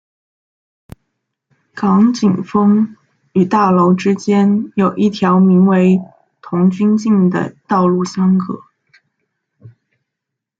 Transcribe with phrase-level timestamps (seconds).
[1.75, 2.97] 港景峰
[3.33, 6.01] 与大楼之间有一条名为
[6.41, 8.61] 童军径的道路相隔。